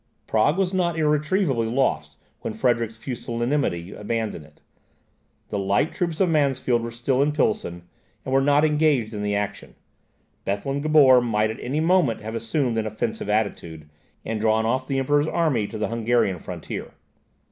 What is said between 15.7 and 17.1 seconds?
the Hungarian frontier.